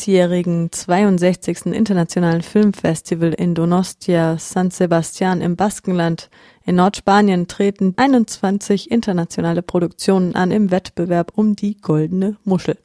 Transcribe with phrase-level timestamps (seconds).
[0.00, 1.66] Diesjährigen 62.
[1.66, 6.30] Internationalen Filmfestival in Donostia San Sebastian im Baskenland
[6.64, 12.78] in Nordspanien treten 21 internationale Produktionen an im Wettbewerb um die Goldene Muschel.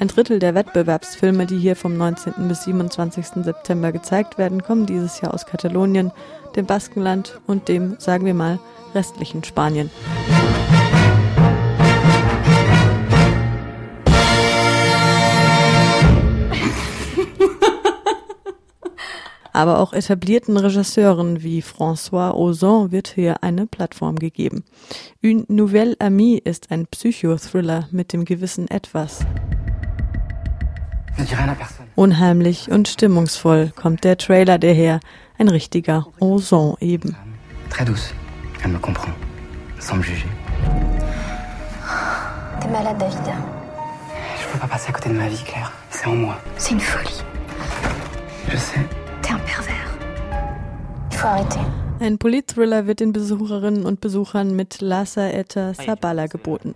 [0.00, 2.34] Ein Drittel der Wettbewerbsfilme, die hier vom 19.
[2.46, 3.42] bis 27.
[3.42, 6.12] September gezeigt werden, kommen dieses Jahr aus Katalonien,
[6.54, 8.60] dem Baskenland und dem, sagen wir mal,
[8.94, 9.90] restlichen Spanien.
[19.58, 24.62] Aber auch etablierten Regisseuren wie François Ozon wird hier eine Plattform gegeben.
[25.20, 29.26] Une Nouvelle Amie ist ein Psychothriller mit dem gewissen Etwas.
[31.96, 35.00] Unheimlich und stimmungsvoll kommt der Trailer daher,
[35.38, 37.16] ein richtiger Ozon eben.
[37.68, 38.14] Très douce.
[38.62, 39.12] Elle me comprend,
[39.80, 40.28] sans me juger.
[42.60, 43.34] T'es malade, David.
[44.40, 45.72] Je peux pas passer à côté de ma vie, Claire.
[45.90, 46.36] C'est en moi.
[46.58, 47.24] C'est une folie.
[51.18, 51.60] Faut arrêter.
[52.00, 56.74] Ein Politthriller wird den Besucherinnen und Besuchern mit Lasa Eta Sabala geboten.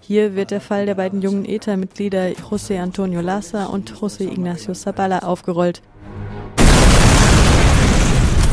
[0.00, 5.18] Hier wird der Fall der beiden jungen ETA-Mitglieder José Antonio Lassa und José Ignacio Sabala
[5.18, 5.82] aufgerollt.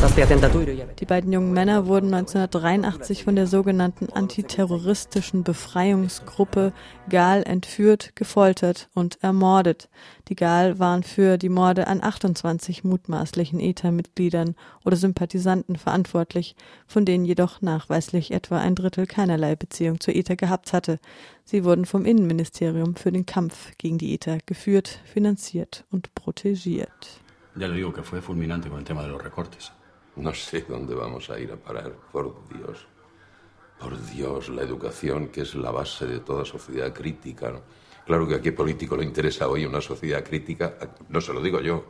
[0.00, 6.72] Die beiden jungen Männer wurden 1983 von der sogenannten antiterroristischen Befreiungsgruppe
[7.08, 9.88] GAL entführt, gefoltert und ermordet.
[10.28, 16.54] Die GAL waren für die Morde an 28 mutmaßlichen ETA-Mitgliedern oder Sympathisanten verantwortlich,
[16.86, 21.00] von denen jedoch nachweislich etwa ein Drittel keinerlei Beziehung zur ETA gehabt hatte.
[21.44, 27.20] Sie wurden vom Innenministerium für den Kampf gegen die ETA geführt, finanziert und protegiert.
[27.56, 29.72] Ya le digo que fue fulminante con el tema de los recortes.
[30.18, 32.86] No sé dónde vamos a ir a parar, por Dios.
[33.78, 37.52] Por Dios, la educación, que es la base de toda sociedad crítica.
[37.52, 37.62] ¿no?
[38.04, 40.76] Claro que a qué político le interesa hoy una sociedad crítica,
[41.08, 41.84] no se lo digo yo.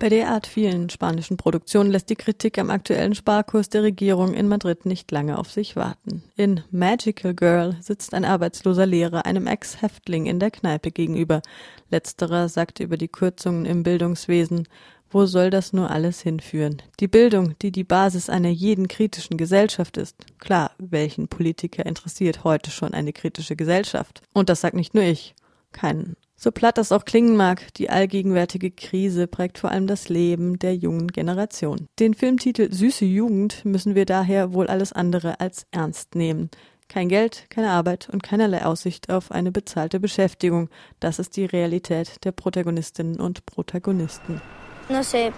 [0.00, 4.84] Bei derart vielen spanischen Produktionen lässt die Kritik am aktuellen Sparkurs der Regierung in Madrid
[4.86, 6.24] nicht lange auf sich warten.
[6.34, 11.42] In Magical Girl sitzt ein arbeitsloser Lehrer einem Ex-Häftling in der Kneipe gegenüber.
[11.90, 14.66] Letzterer sagt über die Kürzungen im Bildungswesen,
[15.10, 16.82] wo soll das nur alles hinführen?
[17.00, 20.16] Die Bildung, die die Basis einer jeden kritischen Gesellschaft ist.
[20.38, 24.22] Klar, welchen Politiker interessiert heute schon eine kritische Gesellschaft?
[24.32, 25.34] Und das sagt nicht nur ich.
[25.72, 26.16] Keinen.
[26.38, 30.76] So platt das auch klingen mag, die allgegenwärtige Krise prägt vor allem das Leben der
[30.76, 31.88] jungen Generation.
[31.98, 36.50] Den Filmtitel Süße Jugend müssen wir daher wohl alles andere als ernst nehmen.
[36.88, 40.68] Kein Geld, keine Arbeit und keinerlei Aussicht auf eine bezahlte Beschäftigung.
[41.00, 44.40] Das ist die Realität der Protagonistinnen und Protagonisten.
[44.88, 45.32] No sé,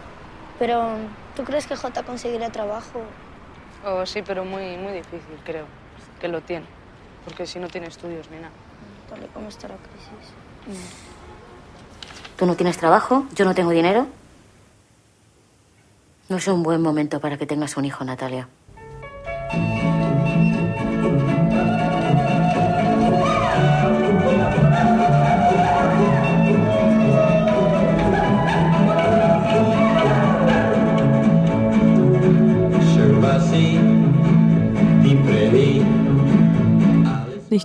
[0.58, 0.96] pero
[1.34, 3.00] ¿tú crees que Jota conseguirá trabajo?
[3.84, 5.64] Oh, sí, pero muy, muy difícil, creo,
[6.20, 6.66] que lo tiene.
[7.24, 8.52] Porque si no tiene estudios ni nada.
[9.08, 10.78] Tal y como está la crisis.
[12.36, 14.06] Tú no tienes trabajo, yo no tengo dinero.
[16.28, 18.48] No es un buen momento para que tengas un hijo, Natalia.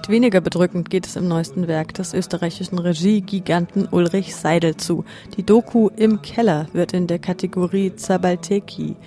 [0.04, 5.06] Nicht weniger bedrückend geht es im neuesten Werk des österreichischen Regiegiganten Ulrich Seidel zu.
[5.38, 8.98] Die Doku Im Keller wird in der Kategorie Zabalteki,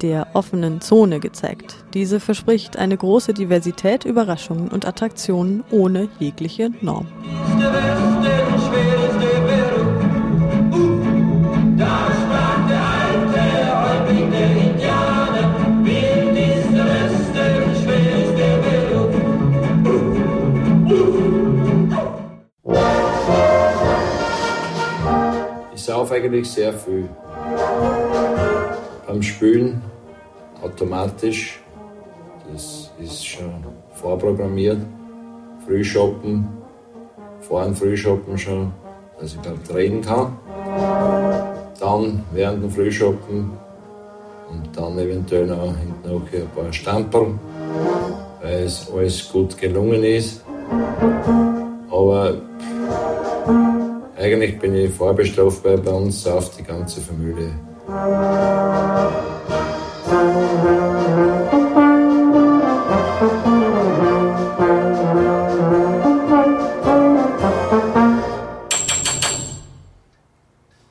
[0.00, 1.74] der offenen Zone, gezeigt.
[1.92, 7.08] Diese verspricht eine große Diversität, Überraschungen und Attraktionen ohne jegliche Norm.
[26.14, 27.08] Eigentlich sehr viel.
[29.06, 29.82] Beim Spülen
[30.62, 31.60] automatisch.
[32.52, 33.64] Das ist schon
[33.94, 34.78] vorprogrammiert.
[35.66, 36.46] Frühshoppen,
[37.40, 38.72] vor dem Frühshoppen schon,
[39.18, 40.38] dass ich beim Drehen kann.
[41.80, 43.50] Dann während dem Frühshoppen
[44.50, 47.34] und dann eventuell noch hinten noch ein paar Stamperl,
[48.40, 50.44] weil es alles gut gelungen ist.
[51.90, 52.34] Aber
[54.24, 57.52] eigentlich bin ich vorbestraft, weil bei uns sauft die ganze Familie.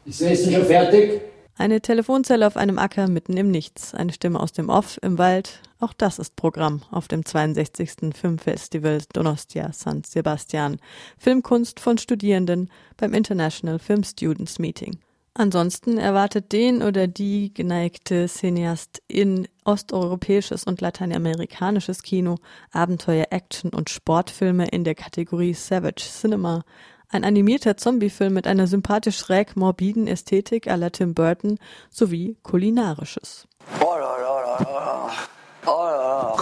[0.06, 1.22] Ist das Essen schon fertig?
[1.58, 5.60] Eine Telefonzelle auf einem Acker mitten im Nichts, eine Stimme aus dem Off im Wald,
[5.84, 8.16] auch das ist Programm auf dem 62.
[8.16, 10.78] Filmfestival Donostia San Sebastian.
[11.18, 15.00] Filmkunst von Studierenden beim International Film Students Meeting.
[15.36, 22.38] Ansonsten erwartet den oder die geneigte Cineast in osteuropäisches und lateinamerikanisches Kino
[22.72, 26.64] Abenteuer, Action und Sportfilme in der Kategorie Savage Cinema,
[27.10, 31.60] ein animierter Zombiefilm mit einer sympathisch schräg morbiden Ästhetik à la Tim Burton
[31.90, 33.48] sowie kulinarisches.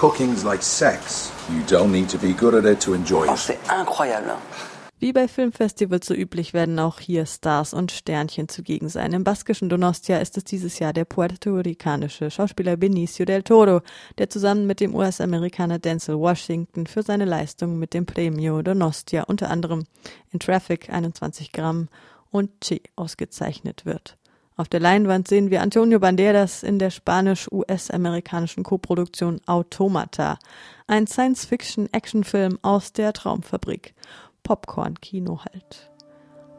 [0.01, 1.31] Cooking's like sex.
[1.47, 3.29] You don't need to be good at it to enjoy it.
[3.29, 4.35] Oh, c'est incroyable.
[4.97, 9.13] Wie bei Filmfestivals so üblich werden auch hier Stars und Sternchen zugegen sein.
[9.13, 13.81] Im baskischen Donostia ist es dieses Jahr der puerto-ricanische Schauspieler Benicio del Toro,
[14.17, 19.51] der zusammen mit dem US-Amerikaner Denzel Washington für seine Leistung mit dem Premio Donostia unter
[19.51, 19.83] anderem
[20.31, 21.89] in Traffic 21 Gramm
[22.31, 24.17] und Che ausgezeichnet wird.
[24.57, 30.37] Auf der Leinwand sehen wir Antonio Banderas in der spanisch-US-amerikanischen Koproduktion Automata,
[30.87, 33.93] ein Science-Fiction-Actionfilm aus der Traumfabrik.
[34.43, 35.91] Popcorn-Kino halt.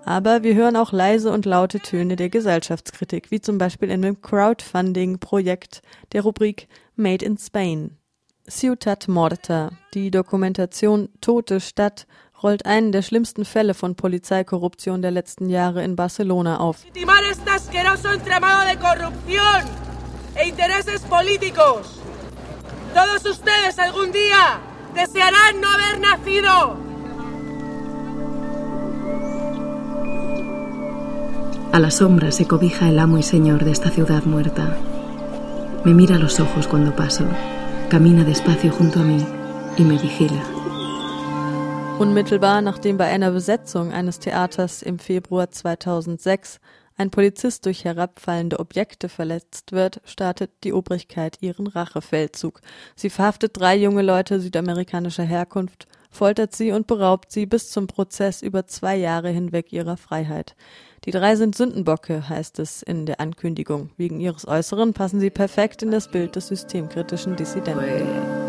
[0.05, 4.21] Aber wir hören auch leise und laute Töne der Gesellschaftskritik, wie zum Beispiel in dem
[4.21, 7.97] Crowdfunding-Projekt der Rubrik Made in Spain.
[8.49, 12.09] Ciutat Morta, die Dokumentation Tote Stadt,
[12.43, 16.79] rollt einen der schlimmsten Fälle von Polizeikorruption der letzten Jahre in Barcelona auf.
[22.95, 24.61] Todos ustedes algún día
[24.95, 26.77] desearán no haber nacido.
[31.73, 34.77] A la sombra se cobija el amo y señor de esta ciudad muerta.
[35.85, 37.25] Me mira a los ojos cuando paso,
[37.89, 39.25] camina despacio junto a mí
[39.79, 40.52] y me vigila.
[42.03, 46.59] Unmittelbar nachdem bei einer Besetzung eines Theaters im Februar 2006
[46.97, 52.61] ein Polizist durch herabfallende Objekte verletzt wird, startet die Obrigkeit ihren Rachefeldzug.
[52.97, 58.43] Sie verhaftet drei junge Leute südamerikanischer Herkunft, foltert sie und beraubt sie bis zum Prozess
[58.43, 60.57] über zwei Jahre hinweg ihrer Freiheit.
[61.05, 63.91] Die drei sind Sündenbocke, heißt es in der Ankündigung.
[63.97, 68.42] Wegen ihres Äußeren passen sie perfekt in das Bild des systemkritischen Dissidenten.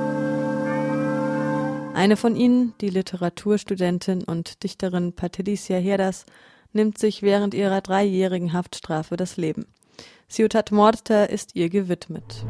[1.94, 6.26] Eine von ihnen, die Literaturstudentin und Dichterin Patricia Herdas,
[6.74, 9.68] nimmt sich während ihrer dreijährigen Haftstrafe das Leben.
[10.28, 12.46] Ciutat Morta ist ihr gewidmet.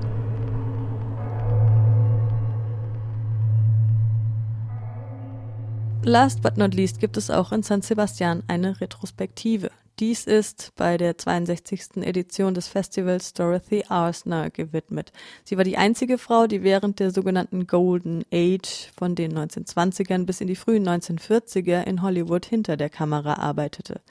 [6.05, 9.71] Last but not least gibt es auch in San Sebastian eine Retrospektive.
[9.99, 12.03] Dies ist bei der 62.
[12.03, 15.13] Edition des Festivals Dorothy Arsner gewidmet.
[15.45, 20.41] Sie war die einzige Frau, die während der sogenannten Golden Age von den 1920ern bis
[20.41, 24.01] in die frühen 1940er in Hollywood hinter der Kamera arbeitete.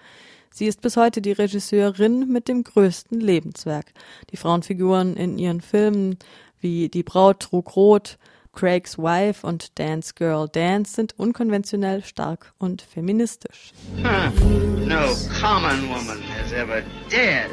[0.51, 3.93] Sie ist bis heute die Regisseurin mit dem größten Lebenswerk.
[4.31, 6.17] Die Frauenfiguren in ihren Filmen
[6.59, 8.19] wie Die Braut trug rot,
[8.53, 13.73] Craigs Wife und Dance Girl Dance sind unkonventionell stark und feministisch.
[13.97, 17.51] No common woman has ever dared.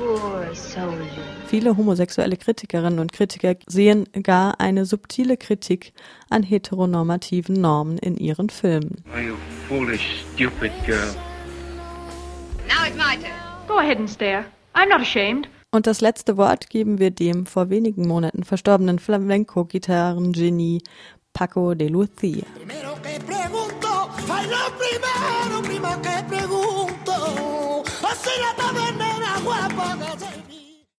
[1.47, 5.93] Viele homosexuelle Kritikerinnen und Kritiker sehen gar eine subtile Kritik
[6.29, 9.03] an heteronormativen Normen in ihren Filmen.
[9.15, 9.35] Oh, you
[9.67, 11.15] foolish, stupid girl.
[12.67, 13.31] Now it's my turn.
[13.67, 14.45] Go ahead and stare.
[14.73, 15.47] I'm not ashamed.
[15.71, 20.81] Und das letzte Wort geben wir dem vor wenigen Monaten verstorbenen Flamenco-Gitarrengenie
[21.31, 22.43] Paco de Lucia.